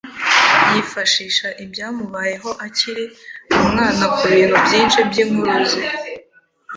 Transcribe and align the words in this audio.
Yifashisha 0.71 1.47
ibyamubayeho 1.63 2.49
akiri 2.65 3.05
umwana 3.61 4.03
kubintu 4.17 4.55
byinshi 4.65 4.97
byinkuru 5.09 5.57
ze. 5.69 5.81